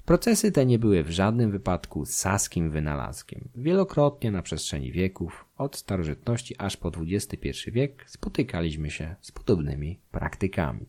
Procesy 0.05 0.53
te 0.53 0.67
nie 0.67 0.79
były 0.79 1.05
w 1.05 1.11
żadnym 1.11 1.51
wypadku 1.51 2.05
saskim 2.07 2.71
wynalazkiem. 2.71 3.49
Wielokrotnie 3.55 4.31
na 4.31 4.43
przestrzeni 4.43 4.93
wieków, 4.93 5.45
od 5.57 5.77
starożytności 5.77 6.55
aż 6.59 6.77
po 6.77 6.93
XXI 7.07 7.71
wiek, 7.73 8.05
spotykaliśmy 8.07 8.91
się 8.91 9.17
z 9.21 9.33
podobnymi 9.33 10.01
praktykami. 10.11 10.87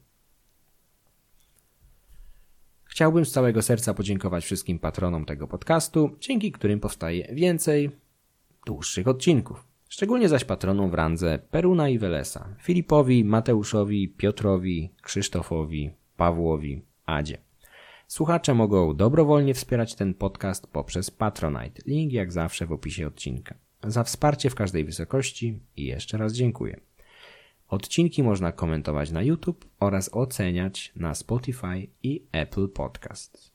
Chciałbym 2.84 3.26
z 3.26 3.32
całego 3.32 3.62
serca 3.62 3.94
podziękować 3.94 4.46
wszystkim 4.46 4.80
patronom 4.80 5.26
tego 5.26 5.48
podcastu, 5.48 6.16
dzięki 6.20 6.52
którym 6.52 6.80
powstaje 6.80 7.36
więcej 7.36 7.92
dłuższych 8.66 9.08
odcinków. 9.08 9.71
Szczególnie 9.94 10.30
zaś 10.30 10.44
patronom 10.44 10.90
w 10.90 10.94
randze 10.94 11.40
Peruna 11.52 11.90
i 11.90 12.00
Welesa, 12.00 12.56
Filipowi, 12.62 13.26
Mateuszowi, 13.26 14.10
Piotrowi, 14.10 14.92
Krzysztofowi, 15.02 15.92
Pawłowi, 16.18 16.82
Adzie. 17.06 17.38
Słuchacze 18.08 18.54
mogą 18.54 18.96
dobrowolnie 18.96 19.54
wspierać 19.54 19.96
ten 19.96 20.14
podcast 20.14 20.68
poprzez 20.68 21.12
Patronite. 21.12 21.82
Link 21.86 22.14
jak 22.14 22.32
zawsze 22.32 22.66
w 22.66 22.72
opisie 22.72 23.08
odcinka. 23.08 23.56
Za 23.84 24.04
wsparcie 24.04 24.50
w 24.50 24.56
każdej 24.56 24.86
wysokości 24.86 25.60
i 25.78 25.86
jeszcze 25.86 26.18
raz 26.18 26.34
dziękuję. 26.34 26.80
Odcinki 27.68 28.24
można 28.24 28.52
komentować 28.52 29.12
na 29.12 29.22
YouTube 29.22 29.66
oraz 29.80 30.14
oceniać 30.14 30.92
na 30.96 31.16
Spotify 31.16 31.88
i 32.04 32.26
Apple 32.32 32.70
Podcasts. 32.70 33.51